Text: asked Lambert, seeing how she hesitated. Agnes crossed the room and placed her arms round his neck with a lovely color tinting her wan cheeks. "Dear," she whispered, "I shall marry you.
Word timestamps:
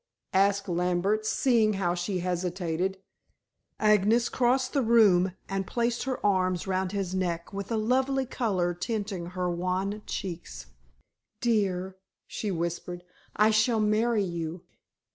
asked 0.33 0.67
Lambert, 0.67 1.27
seeing 1.27 1.73
how 1.73 1.93
she 1.93 2.21
hesitated. 2.21 2.97
Agnes 3.79 4.29
crossed 4.29 4.73
the 4.73 4.81
room 4.81 5.33
and 5.47 5.67
placed 5.67 6.05
her 6.05 6.25
arms 6.25 6.65
round 6.65 6.91
his 6.91 7.13
neck 7.13 7.53
with 7.53 7.71
a 7.71 7.77
lovely 7.77 8.25
color 8.25 8.73
tinting 8.73 9.27
her 9.27 9.47
wan 9.47 10.01
cheeks. 10.07 10.65
"Dear," 11.39 11.97
she 12.25 12.49
whispered, 12.49 13.03
"I 13.35 13.51
shall 13.51 13.79
marry 13.79 14.23
you. 14.23 14.63